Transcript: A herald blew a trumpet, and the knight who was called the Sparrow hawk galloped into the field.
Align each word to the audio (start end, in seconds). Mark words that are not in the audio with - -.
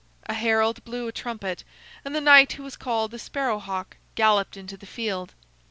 A 0.25 0.33
herald 0.33 0.83
blew 0.83 1.07
a 1.07 1.11
trumpet, 1.11 1.63
and 2.03 2.15
the 2.15 2.21
knight 2.21 2.53
who 2.53 2.63
was 2.63 2.75
called 2.75 3.11
the 3.11 3.19
Sparrow 3.19 3.59
hawk 3.59 3.97
galloped 4.15 4.57
into 4.57 4.75
the 4.75 4.87
field. 4.87 5.35